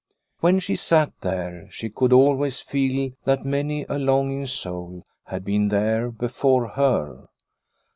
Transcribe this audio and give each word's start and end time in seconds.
When 0.39 0.57
she 0.57 0.77
sat 0.77 1.11
here 1.21 1.67
she 1.69 1.91
could 1.91 2.11
always 2.11 2.59
feel 2.59 3.11
that 3.25 3.45
many 3.45 3.85
a 3.87 3.99
longing 3.99 4.47
soul 4.47 5.05
had 5.25 5.45
been 5.45 5.67
there 5.67 6.09
before 6.09 6.69
her. 6.69 7.27